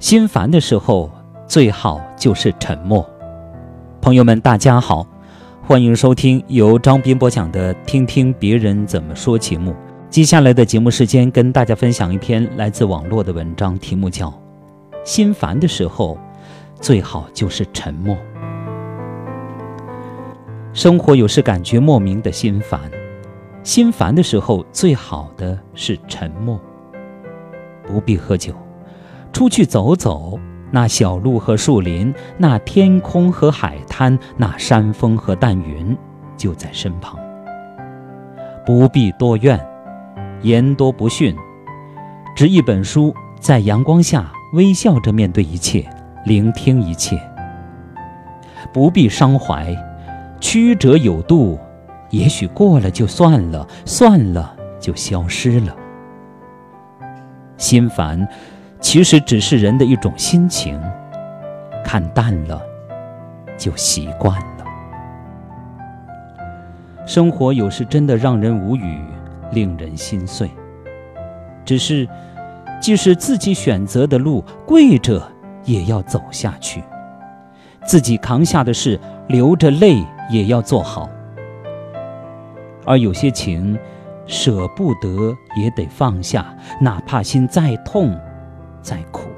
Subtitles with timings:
[0.00, 1.10] 心烦的时候，
[1.46, 3.06] 最好就是沉默。
[4.00, 5.06] 朋友们，大家好，
[5.62, 9.76] 欢迎收听由张斌播讲的《听听别人怎么说》节目。
[10.08, 14.28] 接下来的节目时间，跟大家分享一篇来自网络的文章，题目叫
[15.04, 16.16] 《心烦的时候，
[16.80, 18.16] 最好就是沉默》。
[20.72, 22.80] 生活有时感觉莫名的心烦，
[23.62, 26.58] 心烦的时候，最好的是沉默。
[27.86, 28.54] 不必喝酒。
[29.32, 30.38] 出去走走，
[30.70, 35.96] 那小路和树林，那天空和海滩，那山峰和淡云，
[36.36, 37.18] 就在身旁。
[38.66, 39.58] 不必多怨，
[40.42, 41.34] 言多不逊，
[42.36, 45.88] 执一本书，在阳光下微笑着面对一切，
[46.24, 47.20] 聆听一切。
[48.72, 49.74] 不必伤怀，
[50.40, 51.58] 曲折有度，
[52.10, 55.74] 也许过了就算了，算了就消失了。
[57.56, 58.28] 心烦。
[58.80, 60.80] 其实只是人的一种心情，
[61.84, 62.60] 看淡了，
[63.56, 64.64] 就习惯了。
[67.06, 69.00] 生活有时真的让人无语，
[69.52, 70.50] 令人心碎。
[71.64, 72.08] 只是，
[72.80, 75.22] 即使自己选择的路，跪着
[75.64, 76.80] 也要走下去；
[77.84, 81.08] 自己扛下的事，流着泪也要做好。
[82.86, 83.78] 而有些情，
[84.26, 88.18] 舍不得也得放下，哪怕心再痛。
[88.82, 89.28] 再苦，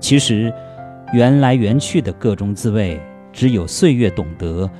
[0.00, 0.52] 其实
[1.12, 3.00] 缘来缘去的各种滋味，
[3.32, 4.70] 只有岁月懂得，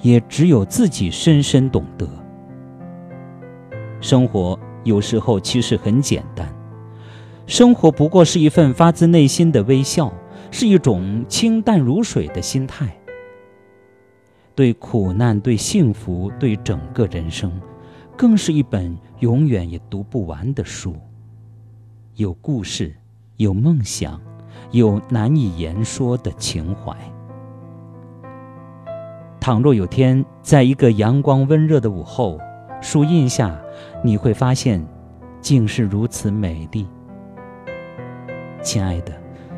[0.00, 2.08] 也只有自己深深懂得。
[4.00, 6.48] 生活有时候其实很简单，
[7.46, 10.12] 生活不过是一份发自内心的微笑，
[10.50, 12.92] 是一种清淡如水的心态。
[14.54, 17.50] 对苦难，对幸福，对整个人生，
[18.16, 20.94] 更是一本永远也读不完的书。
[22.16, 22.94] 有故事，
[23.38, 24.20] 有梦想，
[24.70, 26.94] 有难以言说的情怀。
[29.40, 32.38] 倘若有天，在一个阳光温热的午后，
[32.82, 33.58] 树荫下，
[34.04, 34.86] 你会发现，
[35.40, 36.86] 竟是如此美丽。
[38.60, 39.12] 亲爱的，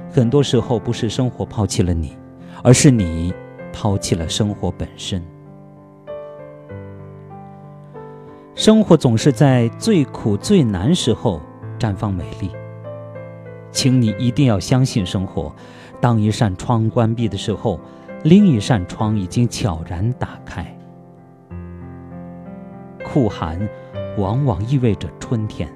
[0.08, 2.16] 很多时候不是生活抛弃了你，
[2.62, 3.34] 而是你
[3.72, 5.20] 抛弃了生活本身。
[8.54, 11.40] 生活总是在最苦最难时候。
[11.84, 12.50] 绽放美丽，
[13.70, 15.54] 请你一定要相信生活。
[16.00, 17.78] 当一扇窗关闭的时候，
[18.22, 20.66] 另一扇窗已经悄然打开。
[23.04, 23.68] 酷寒
[24.16, 25.68] 往往意味着春天，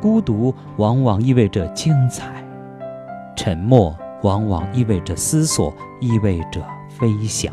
[0.00, 2.42] 孤独往往意味着精彩，
[3.36, 7.52] 沉默往往意味着思索，意味着飞翔。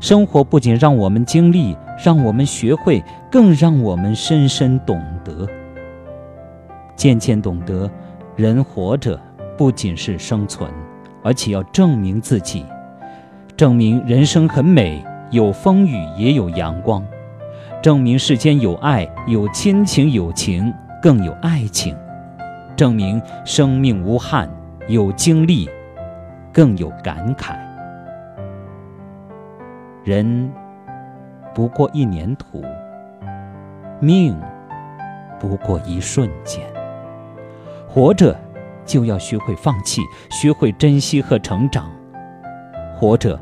[0.00, 1.76] 生活不仅让我们经历。
[2.02, 5.46] 让我们学会，更让我们深深懂得，
[6.96, 7.90] 渐渐懂得，
[8.36, 9.20] 人活着
[9.58, 10.70] 不仅是生存，
[11.22, 12.64] 而且要证明自己，
[13.54, 17.04] 证明人生很美，有风雨也有阳光，
[17.82, 20.72] 证明世间有爱，有亲情，有情，
[21.02, 21.94] 更有爱情，
[22.74, 24.48] 证明生命无憾，
[24.88, 25.68] 有经历，
[26.50, 27.58] 更有感慨，
[30.04, 30.50] 人。
[31.54, 32.64] 不过一年土，
[34.00, 34.38] 命
[35.38, 36.62] 不过一瞬间。
[37.88, 38.38] 活着
[38.84, 40.00] 就要学会放弃，
[40.30, 41.84] 学会珍惜和成长；
[42.96, 43.38] 活着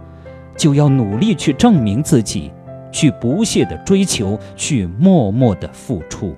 [0.57, 2.51] 就要努力去证明自己，
[2.91, 6.35] 去不懈的追求，去默默的付出。